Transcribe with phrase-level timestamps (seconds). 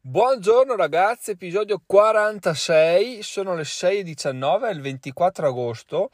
[0.00, 6.10] Buongiorno ragazzi, episodio 46, sono le 6.19, è il 24 agosto.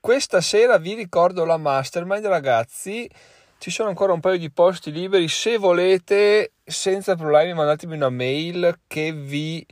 [0.00, 3.08] Questa sera vi ricordo la mastermind ragazzi,
[3.58, 8.80] ci sono ancora un paio di posti liberi, se volete senza problemi mandatemi una mail
[8.88, 9.64] che vi,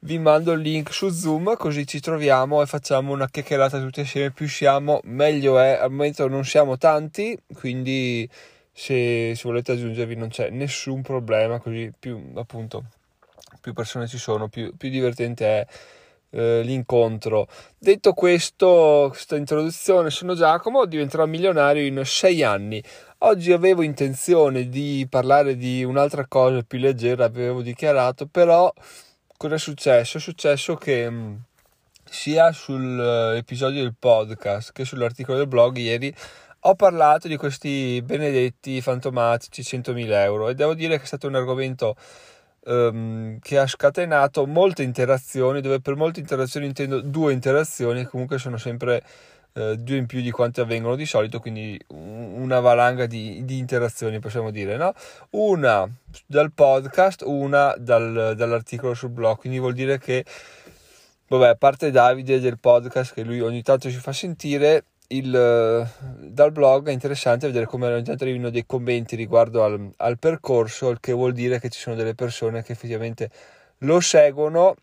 [0.00, 4.32] vi mando il link su Zoom così ci troviamo e facciamo una chiacchierata tutti assieme,
[4.32, 8.28] più siamo meglio è, al momento non siamo tanti, quindi
[8.74, 12.84] se, se volete aggiungervi non c'è nessun problema, così più appunto
[13.60, 15.66] più persone ci sono, più, più divertente è
[16.30, 17.46] eh, l'incontro.
[17.78, 22.82] Detto questo, questa introduzione, sono Giacomo, diventerò milionario in sei anni.
[23.18, 28.70] Oggi avevo intenzione di parlare di un'altra cosa più leggera, avevo dichiarato, però
[29.36, 30.18] cosa è successo?
[30.18, 31.34] È successo che mm,
[32.04, 36.14] sia sull'episodio del podcast che sull'articolo del blog ieri
[36.66, 41.34] ho parlato di questi benedetti fantomatici 100.000 euro e devo dire che è stato un
[41.34, 41.94] argomento
[42.64, 48.56] um, che ha scatenato molte interazioni, dove per molte interazioni intendo due interazioni, comunque sono
[48.56, 49.02] sempre
[49.52, 54.18] uh, due in più di quante avvengono di solito, quindi una valanga di, di interazioni
[54.18, 54.94] possiamo dire, no?
[55.30, 55.86] Una
[56.26, 60.24] dal podcast, una dal, dall'articolo sul blog, quindi vuol dire che,
[61.28, 65.88] vabbè, a parte Davide del podcast che lui ogni tanto ci fa sentire, il,
[66.18, 70.90] dal blog è interessante vedere come ogni tanto arrivino dei commenti riguardo al, al, percorso,
[70.90, 73.30] il che vuol dire che ci sono delle persone che effettivamente
[73.78, 74.76] lo seguono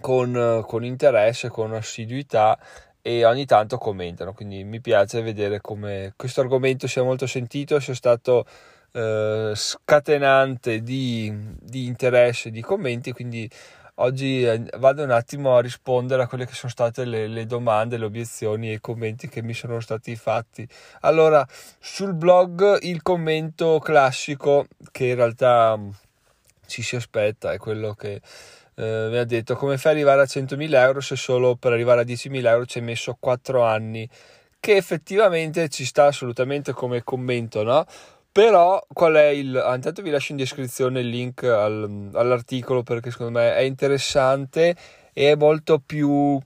[0.00, 2.58] con, con interesse, con assiduità
[3.02, 4.32] e ogni tanto commentano.
[4.32, 8.44] Quindi mi piace vedere come questo argomento sia molto sentito, sia stato
[8.92, 13.12] eh, scatenante di, di interesse, di commenti.
[13.12, 13.48] Quindi
[14.00, 17.96] oggi eh, vado un attimo a rispondere a quelle che sono state le, le, domande,
[17.96, 20.66] le obiezioni e i commenti che mi sono stati fatti.
[21.00, 21.46] Allora,
[21.78, 25.90] sul blog il commento classico che in realtà mm,
[26.66, 28.20] ci si aspetta è quello che
[28.74, 32.00] eh, mi ha detto come fai ad arrivare a 100.000 euro se solo per arrivare
[32.02, 34.08] a 10.000 euro ci hai messo 4 anni
[34.60, 37.84] che effettivamente ci sta assolutamente come commento no?
[38.32, 39.56] Però qual è il...
[39.56, 44.76] Ah, intanto vi lascio in descrizione il link al, all'articolo perché secondo me è interessante
[45.12, 46.38] e è molto più,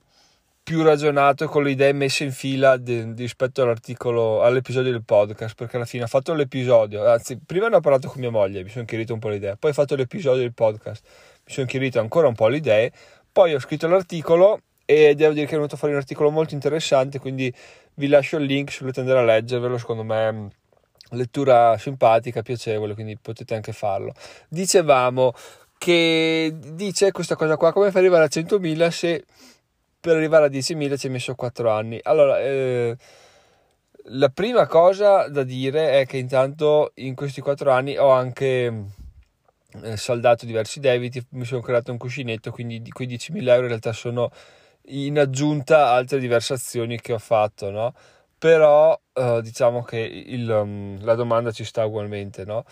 [0.62, 5.76] più ragionato con le idee messe in fila di, rispetto all'articolo, all'episodio del podcast perché
[5.76, 8.86] alla fine ha fatto l'episodio, anzi prima ne ho parlato con mia moglie, mi sono
[8.86, 11.04] chiarito un po' le idee, poi ho fatto l'episodio del podcast,
[11.44, 12.92] mi sono chiarito ancora un po' le idee,
[13.30, 17.18] poi ho scritto l'articolo e devo dire che è venuto fuori un articolo molto interessante,
[17.18, 17.52] quindi
[17.96, 20.50] vi lascio il link se volete andare a leggervelo, secondo me
[21.14, 24.12] lettura simpatica, piacevole, quindi potete anche farlo.
[24.48, 25.32] Dicevamo
[25.78, 29.24] che dice questa cosa qua, come fai ad arrivare a 100.000 se
[30.00, 31.98] per arrivare a 10.000 ci hai messo 4 anni?
[32.02, 32.96] Allora, eh,
[34.08, 38.84] la prima cosa da dire è che intanto in questi 4 anni ho anche
[39.82, 43.68] eh, saldato diversi debiti, mi sono creato un cuscinetto, quindi di quei 10.000 euro in
[43.68, 44.30] realtà sono
[44.88, 47.94] in aggiunta altre diverse azioni che ho fatto, no?
[48.44, 52.64] Però uh, diciamo che il, um, la domanda ci sta ugualmente, no?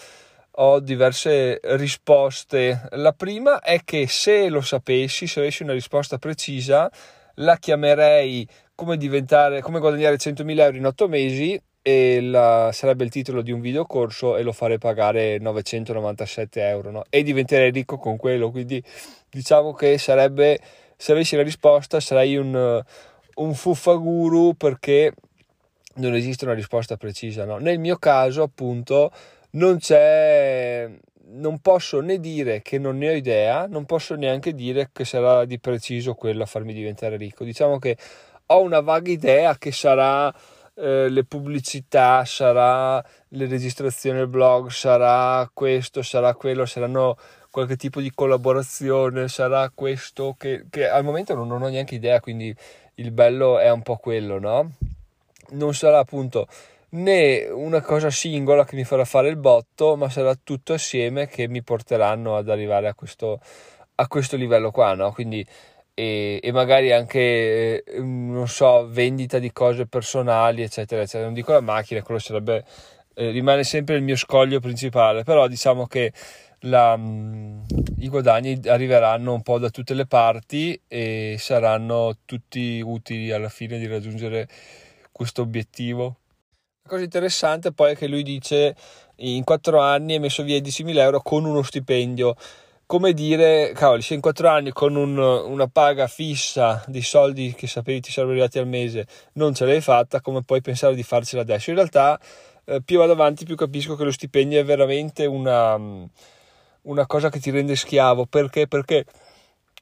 [0.57, 2.89] Ho diverse risposte.
[2.91, 6.93] La prima è che se lo sapessi, se avessi una risposta precisa,
[7.37, 13.41] la chiamerei come, come guadagnare 100.000 euro in 8 mesi e la, sarebbe il titolo
[13.41, 17.05] di un videocorso e lo farei pagare 997 euro no?
[17.09, 18.51] e diventerei ricco con quello.
[18.51, 18.85] Quindi
[19.31, 20.61] diciamo che sarebbe,
[20.99, 22.83] se avessi la risposta, sarei un,
[23.37, 25.15] un fuffaguru perché
[25.97, 27.45] non esiste una risposta precisa.
[27.45, 27.59] No?
[27.59, 29.11] Nel mio caso, appunto,
[29.53, 30.91] non c'è.
[31.35, 35.47] Non posso né dire che non ne ho idea, non posso neanche dire che sarà
[35.47, 37.45] di preciso quello a farmi diventare ricco.
[37.45, 37.97] Diciamo che
[38.47, 40.35] ho una vaga idea che sarà
[40.75, 47.17] eh, le pubblicità, sarà le registrazioni del blog, sarà questo, sarà quello, saranno
[47.51, 52.21] qualche tipo di collaborazione, sarà questo che, che al momento non, non ho neanche idea,
[52.21, 52.55] quindi
[52.97, 54.73] il bello è un po' quello, no?
[55.53, 56.47] Non sarà appunto
[56.91, 61.49] né una cosa singola che mi farà fare il botto, ma sarà tutto assieme che
[61.49, 63.41] mi porteranno ad arrivare a questo,
[63.97, 65.13] a questo livello qua, no?
[65.13, 65.47] Quindi
[65.95, 71.25] e, e, magari anche non so, vendita di cose personali, eccetera, eccetera.
[71.25, 72.65] Non dico la macchina, quello sarebbe
[73.15, 76.13] eh, rimane sempre il mio scoglio principale, però diciamo che
[76.61, 77.65] la, mh,
[77.99, 83.79] i guadagni arriveranno un po' da tutte le parti e saranno tutti utili alla fine
[83.79, 84.49] di raggiungere
[85.23, 86.17] questo obiettivo.
[86.83, 88.75] La cosa interessante poi è che lui dice
[89.17, 92.35] in quattro anni hai messo via 10.000 euro con uno stipendio.
[92.87, 97.67] Come dire, cavoli, se in quattro anni con un, una paga fissa di soldi che
[97.67, 101.43] sapevi ti sarebbero arrivati al mese non ce l'hai fatta, come puoi pensare di farcela
[101.43, 101.71] adesso?
[101.71, 102.21] In realtà,
[102.65, 105.79] eh, più vado avanti, più capisco che lo stipendio è veramente una
[106.83, 108.67] una cosa che ti rende schiavo, perché?
[108.67, 109.05] Perché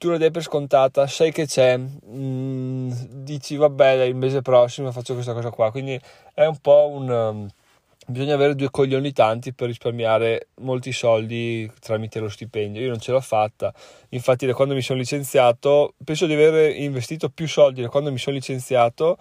[0.00, 2.91] tu la dai per scontata, sai che c'è, mh, mm,
[3.23, 6.00] dici vabbè il mese prossimo faccio questa cosa qua, quindi
[6.32, 7.11] è un po' un...
[7.11, 7.49] Um,
[8.06, 12.81] bisogna avere due coglioni tanti per risparmiare molti soldi tramite lo stipendio.
[12.81, 13.75] Io non ce l'ho fatta,
[14.08, 18.19] infatti da quando mi sono licenziato, penso di aver investito più soldi da quando mi
[18.19, 19.19] sono licenziato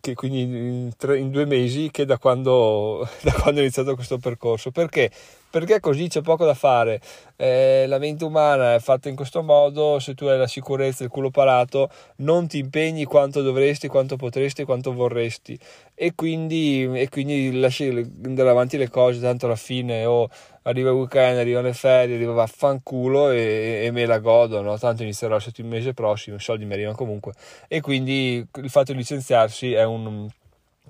[0.00, 4.18] che quindi in, tre, in, due mesi che da quando, da quando ho iniziato questo
[4.18, 4.72] percorso.
[4.72, 5.12] Perché?
[5.52, 6.98] Perché così c'è poco da fare.
[7.36, 11.10] Eh, la mente umana è fatta in questo modo, se tu hai la sicurezza, il
[11.10, 15.58] culo parato, non ti impegni quanto dovresti, quanto potresti, quanto vorresti.
[15.94, 17.86] E quindi, e quindi lasci
[18.24, 20.28] andare avanti le cose, tanto alla fine o oh,
[20.62, 24.78] arriva il weekend, arrivano le ferie, arriva vaffanculo e, e me la godo, no?
[24.78, 27.34] tanto inizierò il mese prossimo, i soldi mi arrivano comunque.
[27.68, 30.26] E quindi il fatto di licenziarsi è un,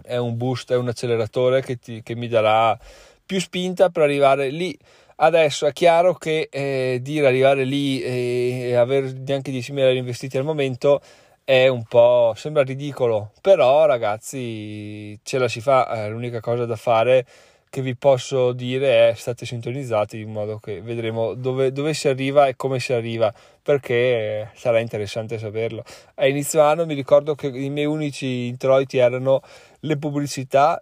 [0.02, 2.78] è un boost, è un acceleratore che, ti, che mi darà
[3.24, 4.76] più spinta per arrivare lì.
[5.16, 10.44] Adesso è chiaro che eh, dire arrivare lì e, avere neanche 10.000 euro investiti al
[10.44, 11.00] momento
[11.44, 16.76] è un po' sembra ridicolo, però ragazzi ce la si fa, eh, l'unica cosa da
[16.76, 17.26] fare
[17.72, 22.46] che vi posso dire è state sintonizzati in modo che vedremo dove, dove, si arriva
[22.46, 23.32] e come si arriva
[23.62, 25.82] perché sarà interessante saperlo.
[26.16, 29.40] A inizio anno mi ricordo che i miei unici introiti erano
[29.80, 30.78] le pubblicità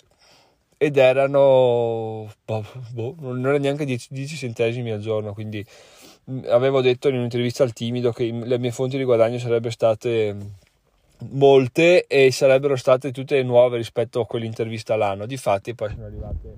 [0.83, 5.63] ed erano boh, boh, non era neanche 10, 10 centesimi al giorno quindi
[6.47, 10.37] avevo detto in un'intervista al timido che le mie fonti di guadagno sarebbero state
[11.33, 15.27] molte e sarebbero state tutte nuove rispetto a quell'intervista l'anno.
[15.27, 16.57] Difatti poi sono arrivate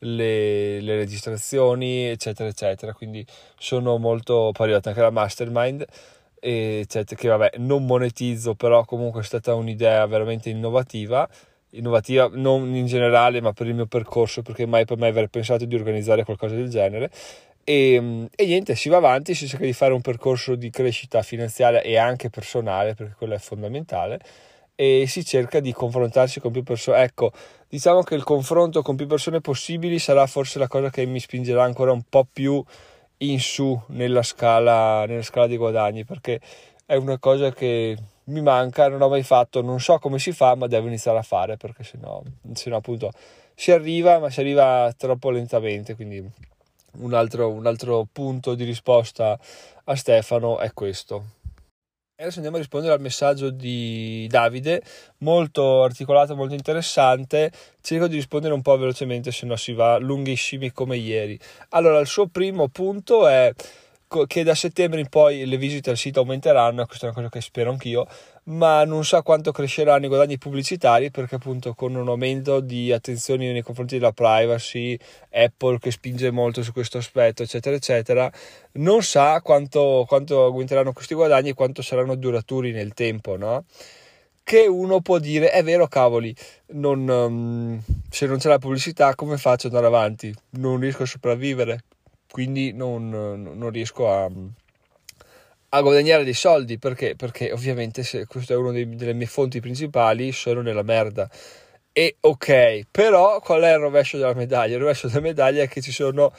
[0.00, 2.92] le, le registrazioni, eccetera, eccetera.
[2.92, 3.24] Quindi
[3.58, 5.84] sono molto poi arrivata anche la mastermind,
[6.38, 11.28] eccetera, che vabbè non monetizzo, però comunque è stata un'idea veramente innovativa.
[11.70, 15.64] Innovativa non in generale, ma per il mio percorso, perché mai per me aver pensato
[15.64, 17.10] di organizzare qualcosa del genere
[17.64, 21.80] e, e, niente, si va avanti, si cerca di fare un percorso di crescita finanziaria
[21.82, 24.18] e anche personale, perché quello è fondamentale,
[24.74, 27.02] e si cerca di confrontarsi con più persone.
[27.02, 27.32] Ecco,
[27.68, 31.62] diciamo che il confronto con più persone possibili sarà forse la cosa che mi spingerà
[31.62, 32.62] ancora un po' più
[33.18, 36.40] in su nella scala, nella scala dei guadagni, perché
[36.86, 37.96] è una cosa che
[38.30, 41.22] mi manca, non ho mai fatto, non so come si fa, ma devo iniziare a
[41.22, 42.22] fare, perché sennò,
[42.52, 43.10] sennò appunto
[43.54, 46.24] si arriva, ma si arriva troppo lentamente, quindi
[46.98, 49.38] un altro, un altro punto di risposta
[49.84, 51.38] a Stefano è questo.
[52.20, 54.82] Adesso andiamo a rispondere al messaggio di Davide,
[55.18, 57.50] molto articolato, molto interessante.
[57.80, 61.38] Cerco di rispondere un po' velocemente, se no si va lunghissimi come ieri.
[61.70, 63.50] Allora, il suo primo punto è
[64.26, 67.40] che da settembre in poi le visite al sito aumenteranno, questa è una cosa che
[67.40, 68.08] spero anch'io,
[68.44, 73.52] ma non sa quanto cresceranno i guadagni pubblicitari perché appunto con un aumento di attenzione
[73.52, 74.98] nei confronti della privacy,
[75.30, 78.32] Apple che spinge molto su questo aspetto, eccetera, eccetera,
[78.72, 83.64] non sa quanto, quanto aumenteranno questi guadagni e quanto saranno duraturi nel tempo, no?
[84.42, 86.34] Che uno può dire, è vero cavoli,
[86.72, 87.80] non, um,
[88.10, 90.34] se non c'è la pubblicità come faccio ad andare avanti?
[90.52, 91.84] Non riesco a sopravvivere,
[92.30, 94.30] quindi non, non riesco a
[95.72, 97.14] a guadagnare dei soldi perché?
[97.16, 101.30] Perché ovviamente se questa è una delle mie fonti principali sono nella merda.
[101.92, 104.74] E ok, però qual è il rovescio della medaglia?
[104.74, 106.32] Il rovescio della medaglia è che ci sono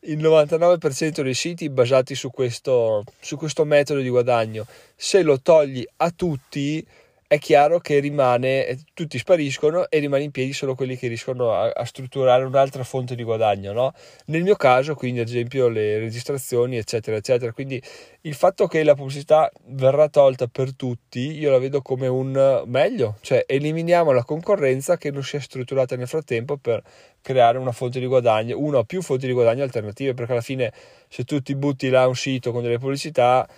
[0.00, 4.66] il 99% dei siti basati su questo, su questo metodo di guadagno.
[4.94, 6.84] Se lo togli a tutti,
[7.28, 11.70] è chiaro che rimane, tutti spariscono e rimane in piedi solo quelli che riescono a,
[11.70, 13.92] a strutturare un'altra fonte di guadagno, no?
[14.26, 17.52] Nel mio caso, quindi, ad esempio, le registrazioni, eccetera, eccetera.
[17.52, 17.82] Quindi
[18.22, 23.16] il fatto che la pubblicità verrà tolta per tutti, io la vedo come un meglio,
[23.22, 26.80] cioè eliminiamo la concorrenza che non si è strutturata nel frattempo per
[27.20, 30.72] creare una fonte di guadagno, una o più fonti di guadagno alternative, perché alla fine
[31.08, 33.48] se tu ti butti là un sito con delle pubblicità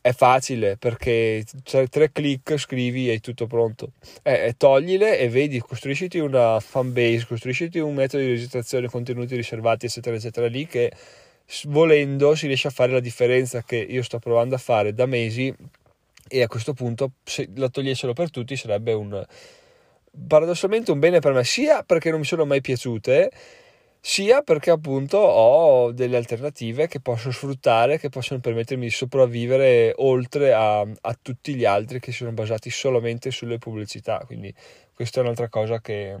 [0.00, 1.44] è facile perché
[1.90, 3.92] tre clic scrivi e è tutto pronto.
[4.22, 9.86] Eh, toglile e vedi, costruisciti una fan base, costruisciti un metodo di registrazione, contenuti riservati,
[9.86, 10.92] eccetera, eccetera, lì che
[11.64, 15.54] volendo si riesce a fare la differenza che io sto provando a fare da mesi
[16.28, 19.24] e a questo punto se la togliessero per tutti sarebbe un
[20.26, 23.30] paradossalmente un bene per me sia perché non mi sono mai piaciute
[24.00, 30.52] sia perché appunto ho delle alternative che posso sfruttare, che possono permettermi di sopravvivere oltre
[30.52, 34.22] a, a tutti gli altri che sono basati solamente sulle pubblicità.
[34.24, 34.54] Quindi
[34.94, 36.16] questa è un'altra cosa che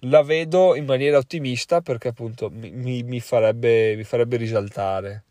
[0.00, 5.24] la vedo in maniera ottimista perché appunto mi, mi, farebbe, mi farebbe risaltare.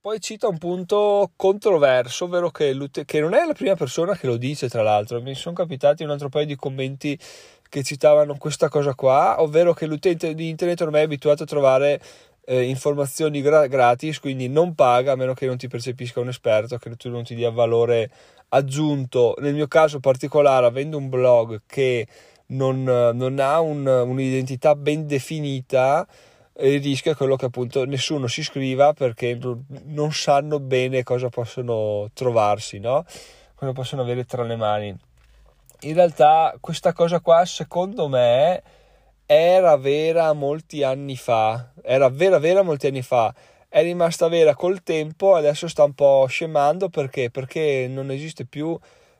[0.00, 4.36] Poi cita un punto controverso, ovvero che, che non è la prima persona che lo
[4.36, 5.20] dice, tra l'altro.
[5.20, 7.18] Mi sono capitati un altro paio di commenti
[7.68, 12.00] che citavano questa cosa qua, ovvero che l'utente di internet ormai è abituato a trovare
[12.44, 16.78] eh, informazioni gra- gratis, quindi non paga a meno che non ti percepisca un esperto,
[16.78, 18.10] che tu non ti dia valore
[18.48, 19.34] aggiunto.
[19.40, 22.06] Nel mio caso particolare, avendo un blog che
[22.46, 26.06] non, non ha un, un'identità ben definita,
[26.60, 29.38] il rischio è quello che appunto nessuno si iscriva perché
[29.84, 33.04] non sanno bene cosa possono trovarsi, no?
[33.54, 34.96] cosa possono avere tra le mani.
[35.82, 38.62] In realtà questa cosa qua secondo me
[39.24, 43.32] era vera molti anni fa, era vera vera molti anni fa,
[43.68, 47.30] è rimasta vera col tempo, adesso sta un po' scemando perché?
[47.30, 48.76] Perché non esiste più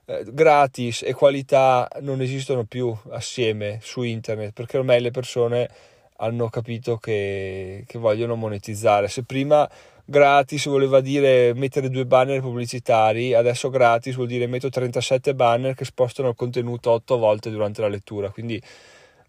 [0.06, 5.68] eh, gratis e qualità non esistono più assieme su internet, perché ormai le persone
[6.16, 9.06] hanno capito che, che vogliono monetizzare.
[9.06, 9.68] Se prima
[10.10, 15.84] gratis voleva dire mettere due banner pubblicitari, adesso gratis vuol dire metto 37 banner che
[15.84, 18.60] spostano il contenuto 8 volte durante la lettura, quindi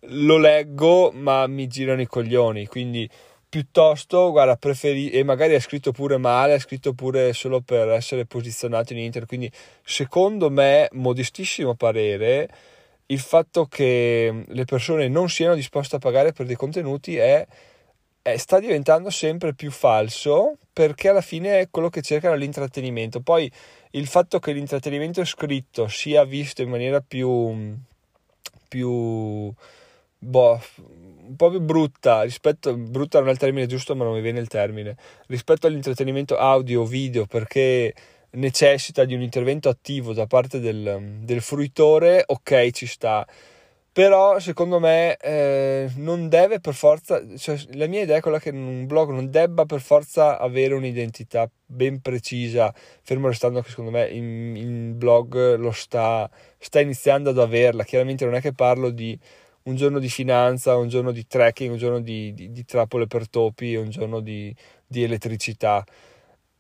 [0.03, 3.09] lo leggo ma mi girano i coglioni, quindi
[3.49, 8.25] piuttosto guarda preferi e magari è scritto pure male, è scritto pure solo per essere
[8.25, 9.51] posizionato in internet, quindi
[9.83, 12.47] secondo me, modestissimo parere,
[13.07, 17.45] il fatto che le persone non siano disposte a pagare per dei contenuti è,
[18.21, 23.21] è, sta diventando sempre più falso perché alla fine è quello che cercano l'intrattenimento.
[23.21, 23.51] Poi
[23.91, 27.75] il fatto che l'intrattenimento scritto sia visto in maniera più,
[28.67, 29.51] più
[30.17, 34.21] boh, un po' più brutta rispetto brutta non è il termine giusto ma non mi
[34.21, 34.95] viene il termine
[35.27, 37.93] rispetto all'intrattenimento audio video perché
[38.31, 43.25] necessita di un intervento attivo da parte del, del fruitore, ok, ci sta.
[43.99, 48.49] Però secondo me eh, non deve per forza, cioè, la mia idea è quella che
[48.49, 54.07] un blog non debba per forza avere un'identità ben precisa, fermo restando che secondo me
[54.07, 57.83] in blog lo sta, sta iniziando ad averla.
[57.83, 59.19] Chiaramente non è che parlo di
[59.63, 63.27] un giorno di finanza, un giorno di trekking, un giorno di, di, di trappole per
[63.27, 64.55] topi, un giorno di,
[64.87, 65.83] di elettricità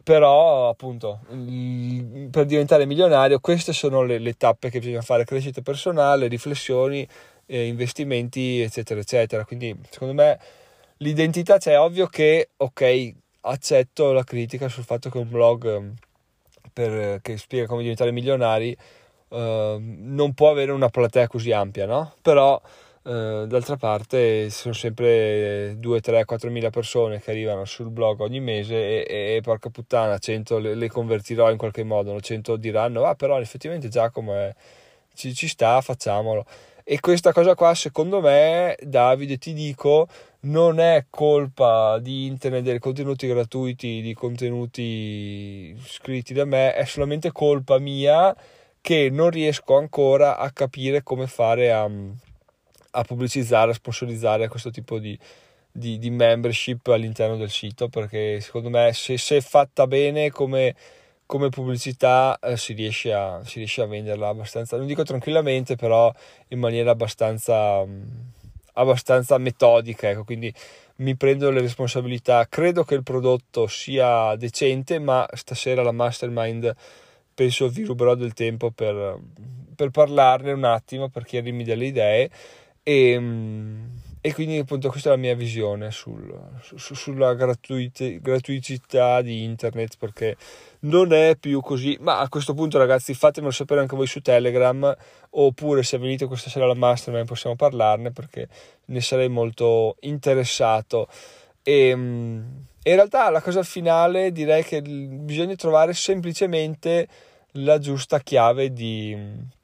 [0.09, 1.19] però appunto
[2.31, 5.23] per diventare milionario queste sono le, le, tappe che bisogna fare.
[5.23, 7.07] Crescita personale riflessioni
[7.45, 9.45] eh, investimenti eccetera eccetera.
[9.45, 10.39] Quindi secondo me
[10.97, 15.91] l'identità c'è cioè, ovvio che ok accetto la critica sul fatto che un blog mm,
[16.73, 18.75] per, che spiega come diventare milionari
[19.27, 19.37] uh,
[19.79, 22.15] non può avere una platea così ampia no?
[22.23, 22.59] Però
[23.09, 28.39] Uh, d'altra parte sono sempre 2, 3, 4 mila persone che arrivano sul blog ogni
[28.39, 33.15] mese e, e porca puttana 100 le, le, convertirò in qualche modo 100 diranno ah
[33.15, 34.53] però effettivamente Giacomo è,
[35.15, 36.45] ci, ci sta facciamolo.
[36.83, 40.07] E questa cosa qua secondo me Davide ti dico
[40.41, 47.31] non è colpa di internet dei contenuti gratuiti di contenuti scritti da me è solamente
[47.31, 48.35] colpa mia
[48.79, 51.89] che non riesco ancora a capire come fare a
[52.91, 55.17] a pubblicizzare, a sponsorizzare questo tipo di,
[55.71, 60.75] di, di, membership all'interno del sito perché secondo me se, se è fatta bene come,
[61.25, 66.11] come pubblicità eh, si, riesce a, si, riesce a, venderla abbastanza, non dico tranquillamente però
[66.49, 68.31] in maniera abbastanza, mh,
[68.73, 70.53] abbastanza metodica ecco, quindi
[70.99, 72.45] mi prendo le responsabilità.
[72.49, 76.75] Credo che il prodotto sia decente ma stasera la mastermind
[77.33, 79.17] penso vi ruberò del tempo per,
[79.73, 82.29] per parlarne un attimo per chiarirmi delle idee
[82.89, 83.87] e, ehm,
[84.19, 86.35] e quindi appunto questa è la mia visione sul,
[86.75, 90.35] su, sulla gratuit- gratuità di internet perché
[90.81, 91.95] non è più così.
[92.01, 94.93] Ma a questo punto ragazzi fatemelo sapere anche voi su telegram
[95.31, 98.47] oppure se venite questa sera alla mastermind possiamo parlarne perché
[98.85, 101.07] ne sarei molto interessato.
[101.61, 107.07] E ehm, in realtà la cosa finale direi che bisogna trovare semplicemente
[107.53, 109.57] la giusta chiave di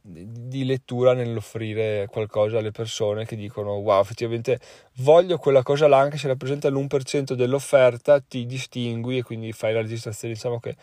[0.00, 4.58] di lettura nell'offrire qualcosa alle persone che dicono wow effettivamente
[4.96, 9.82] voglio quella cosa là anche se rappresenta l'1% dell'offerta ti distingui e quindi fai la
[9.82, 10.34] registrazione.
[10.34, 10.76] Diciamo che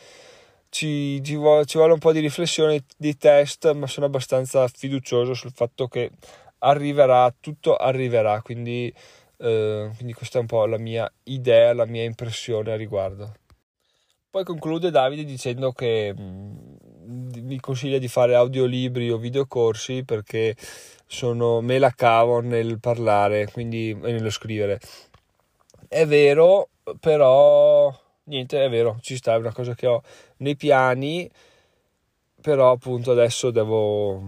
[0.69, 5.33] ci, ci, vuole, ci vuole un po' di riflessione di test ma sono abbastanza fiducioso
[5.33, 6.11] sul fatto che
[6.59, 8.93] arriverà tutto arriverà quindi,
[9.37, 13.33] eh, quindi questa è un po' la mia idea la mia impressione a riguardo
[14.29, 20.55] poi conclude Davide dicendo che mi consiglia di fare audiolibri o videocorsi perché
[21.07, 24.79] sono, me la cavo nel parlare quindi, e nello scrivere.
[25.87, 26.69] È vero,
[26.99, 27.91] però
[28.25, 30.03] niente, è vero, ci sta, è una cosa che ho
[30.37, 31.29] nei piani,
[32.39, 34.21] però appunto adesso devo,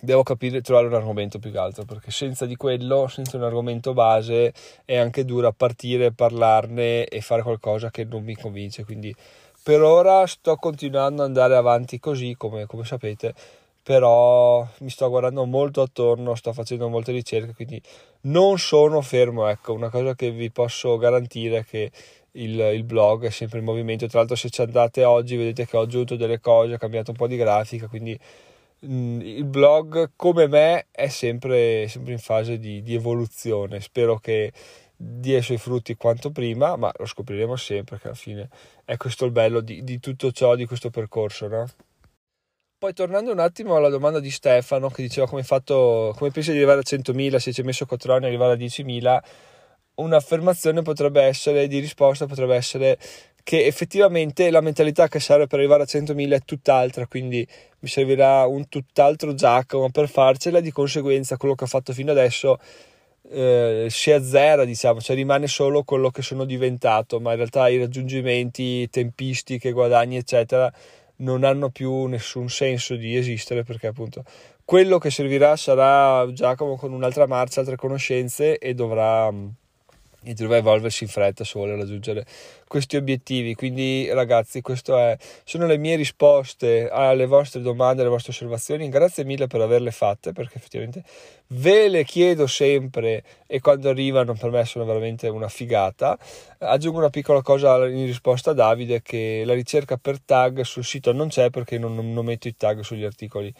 [0.00, 3.92] devo capire, trovare un argomento più che altro, perché senza di quello, senza un argomento
[3.92, 4.52] base,
[4.84, 9.14] è anche dura partire, parlarne e fare qualcosa che non mi convince, quindi
[9.62, 13.34] per ora sto continuando ad andare avanti così come, come sapete
[13.82, 17.82] però mi sto guardando molto attorno, sto facendo molte ricerche, quindi
[18.22, 21.90] non sono fermo, ecco, una cosa che vi posso garantire è che
[22.32, 25.76] il, il, blog è sempre in movimento, tra l'altro se ci andate oggi vedete che
[25.76, 28.16] ho aggiunto delle cose, ho cambiato un po' di grafica, quindi
[28.80, 34.52] il blog come me è sempre, sempre in fase di, di evoluzione, spero che
[34.96, 38.48] dia i suoi frutti quanto prima, ma lo scopriremo sempre che alla fine
[38.84, 41.66] è questo il bello di, di tutto ciò, di questo percorso, no?
[42.78, 46.56] Poi tornando un attimo alla domanda di Stefano che diceva come, fatto, come pensi di
[46.56, 49.20] arrivare a 100.000, se ci hai messo 4 anni arrivare a 10.000,
[49.96, 52.98] un'affermazione potrebbe essere, di risposta potrebbe essere
[53.42, 57.46] che effettivamente la mentalità che serve per arrivare a 100.000 è tutt'altra, quindi
[57.80, 62.58] mi servirà un tutt'altro Giacomo per farcela, di conseguenza quello che ho fatto fino adesso
[63.30, 67.78] eh, si azzera, diciamo, cioè rimane solo quello che sono diventato, ma in realtà i
[67.78, 70.72] raggiungimenti, tempistiche, guadagni, eccetera,
[71.16, 74.24] non hanno più nessun senso di esistere perché appunto
[74.64, 79.28] quello che servirà sarà Giacomo con un'altra marcia, altre conoscenze e dovrà
[80.22, 82.26] e dovrà evolversi in fretta se vuole raggiungere
[82.66, 83.54] questi obiettivi.
[83.54, 88.88] Quindi, ragazzi, queste sono le mie risposte alle vostre domande, alle vostre osservazioni.
[88.88, 91.02] Grazie mille per averle fatte, perché effettivamente
[91.48, 96.18] ve le chiedo sempre e quando arrivano per me sono veramente una figata.
[96.58, 101.12] Aggiungo una piccola cosa in risposta a Davide: che la ricerca per tag sul sito
[101.12, 103.52] non c'è perché non, non metto i tag sugli articoli.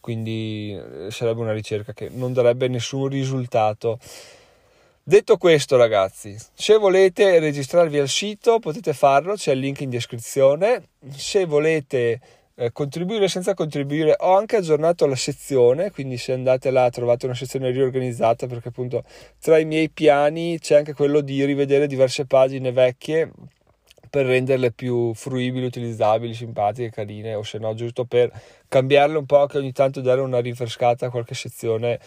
[0.00, 3.98] Quindi eh, sarebbe una ricerca che non darebbe nessun risultato.
[5.08, 10.82] Detto questo, ragazzi, se volete registrarvi al sito potete farlo, c'è il link in descrizione.
[11.08, 12.20] Se volete
[12.54, 17.34] eh, contribuire senza contribuire, ho anche aggiornato la sezione, quindi se andate là trovate una
[17.34, 19.02] sezione riorganizzata perché appunto
[19.40, 23.30] tra i miei piani c'è anche quello di rivedere diverse pagine vecchie
[24.10, 28.30] per renderle più fruibili, utilizzabili, simpatiche, carine o se no giusto per
[28.68, 31.98] cambiarle un po' che ogni tanto dare una rinfrescata a qualche sezione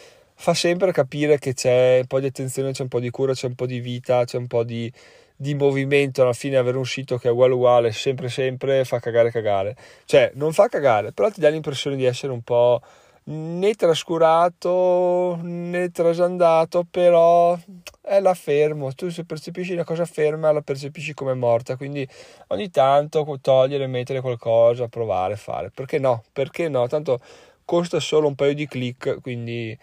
[0.42, 3.46] fa sempre capire che c'è un po' di attenzione, c'è un po' di cura, c'è
[3.46, 4.92] un po' di vita, c'è un po' di,
[5.36, 6.24] di movimento.
[6.24, 9.76] Alla fine avere un sito che è uguale uguale, sempre sempre, fa cagare cagare.
[10.04, 12.82] Cioè, non fa cagare, però ti dà l'impressione di essere un po'
[13.26, 17.56] né trascurato né trasandato, però
[18.02, 18.92] è la fermo.
[18.96, 22.08] Tu se percepisci una cosa ferma la percepisci come morta, quindi
[22.48, 25.70] ogni tanto togliere, mettere qualcosa, provare, fare.
[25.70, 26.24] Perché no?
[26.34, 26.88] Perché no?
[26.88, 27.20] Tanto
[27.64, 29.78] costa solo un paio di click, quindi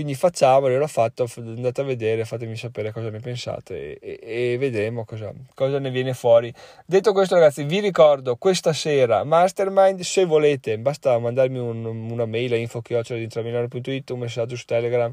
[0.00, 5.04] quindi facciamolo, l'ho fatto, andate a vedere, fatemi sapere cosa ne pensate e, e, vedremo
[5.04, 6.50] cosa, cosa, ne viene fuori.
[6.86, 12.54] Detto questo ragazzi, vi ricordo questa sera Mastermind, se volete basta mandarmi un, una mail
[12.54, 15.12] a info.it, un messaggio su Telegram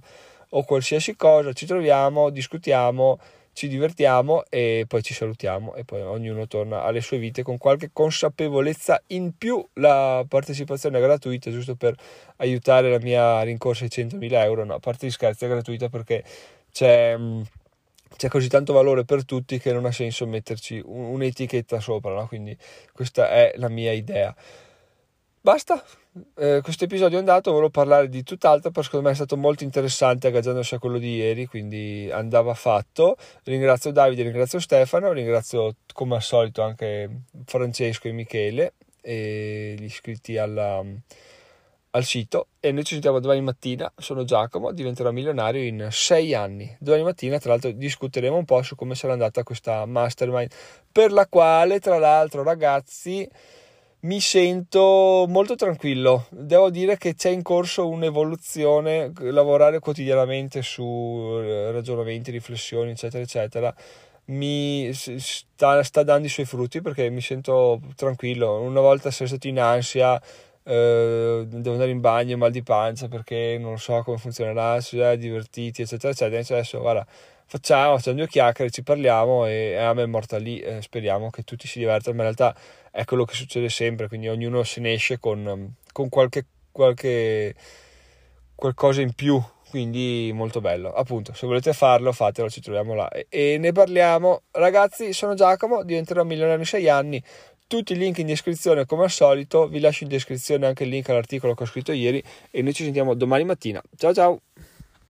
[0.51, 3.19] o qualsiasi cosa, ci troviamo, discutiamo
[3.57, 7.89] ci divertiamo e poi ci salutiamo e poi ognuno torna alle sue vite con qualche
[7.91, 9.67] consapevolezza in più.
[9.73, 11.95] La partecipazione è gratuita giusto per
[12.35, 16.23] aiutare la mia rincorsa ai 100.000 euro, no, a parte gli scherzi è gratuita perché
[16.71, 17.17] c'è
[18.15, 22.27] c'è così tanto valore per tutti che non ha senso metterci un'etichetta sopra, no?
[22.27, 22.55] quindi
[22.93, 24.35] questa è la mia idea.
[25.41, 25.83] Basta,
[26.35, 29.63] eh, questo episodio è andato, volevo parlare di tutt'altro, però secondo me è stato molto
[29.63, 33.17] interessante aggaggiandosi a quello di ieri, quindi andava fatto.
[33.43, 40.37] Ringrazio Davide, ringrazio Stefano, ringrazio come al solito anche Francesco e Michele e gli iscritti
[40.37, 40.83] alla,
[41.91, 46.75] al sito e noi ci sentiamo domani mattina, sono Giacomo, diventerò milionario in sei anni.
[46.79, 50.51] Domani mattina tra l'altro discuteremo un po' su come sarà andata questa mastermind,
[50.91, 53.29] per la quale tra l'altro ragazzi
[54.01, 56.27] mi sento molto tranquillo.
[56.29, 63.73] Devo dire che c'è in corso un'evoluzione, lavorare quotidianamente su eh, ragionamenti, riflessioni, eccetera, eccetera.
[64.25, 68.59] Mi sta, sta dando i suoi frutti perché mi sento tranquillo.
[68.61, 70.21] Una volta essere stato in ansia,
[70.63, 75.17] eh, devo andare in bagno, mal di pancia perché non so come funzionerà, si è
[75.17, 76.39] divertiti, eccetera, eccetera.
[76.55, 77.05] Adesso, guarda,
[77.47, 80.59] facciamo, facciamo due chiacchiere, ci parliamo e, a me è morta lì.
[80.59, 82.15] Eh, speriamo che tutti si divertano.
[82.17, 82.59] Ma in realtà
[82.91, 87.55] è quello che succede sempre, quindi ognuno se ne esce con, con qualche, qualche
[88.57, 90.91] qualcosa in più, quindi molto bello.
[90.91, 94.41] Appunto, se volete farlo, fatelo, ci troviamo là e, e ne parliamo.
[94.51, 97.23] Ragazzi, sono Giacomo, diventerò milionario in 6 anni.
[97.67, 101.09] Tutti i link in descrizione come al solito, vi lascio in descrizione anche il link
[101.09, 103.81] all'articolo che ho scritto ieri e noi ci sentiamo domani mattina.
[103.95, 104.41] Ciao ciao!